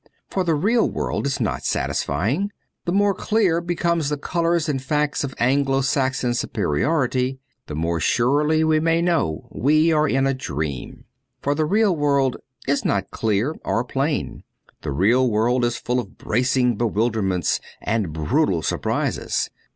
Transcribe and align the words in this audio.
For 0.31 0.43
the 0.43 0.55
real 0.55 0.89
world 0.89 1.27
is 1.27 1.39
not 1.39 1.63
satisfying. 1.63 2.51
The 2.85 2.91
more 2.91 3.13
clear 3.13 3.61
become 3.61 3.99
the 3.99 4.17
colours 4.17 4.67
and 4.67 4.81
facts 4.81 5.23
of 5.23 5.35
Anglo 5.37 5.81
Saxon 5.81 6.33
superiority, 6.33 7.37
the 7.67 7.75
more 7.75 7.99
surely 7.99 8.63
we 8.63 8.79
may 8.79 8.99
know 8.99 9.47
we 9.51 9.91
are 9.93 10.07
in 10.09 10.25
a 10.25 10.33
dream. 10.33 11.05
For 11.43 11.53
the 11.53 11.65
real 11.65 11.95
world 11.95 12.37
is 12.67 12.83
not 12.83 13.11
clear 13.11 13.55
or 13.63 13.83
plain. 13.83 14.41
The 14.81 14.89
real 14.91 15.29
world 15.29 15.63
is 15.63 15.77
full 15.77 15.99
of 15.99 16.17
bracing 16.17 16.77
bewilderments 16.77 17.59
and 17.79 18.11
brutal 18.11 18.63
sur 18.63 18.79
prises. 18.79 19.51